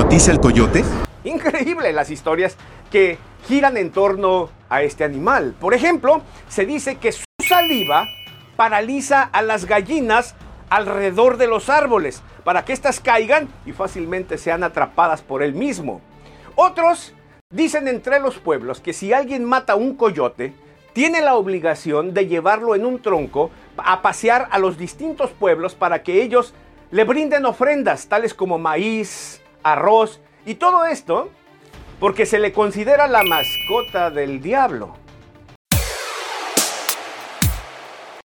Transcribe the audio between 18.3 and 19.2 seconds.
pueblos que si